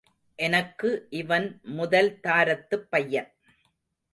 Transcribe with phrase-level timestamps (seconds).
[0.39, 1.59] எனக்கு இவன்
[1.63, 3.31] முதல் தாரத்துப் பையன்.